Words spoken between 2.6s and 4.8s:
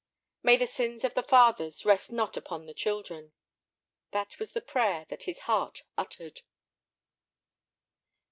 the children." That was the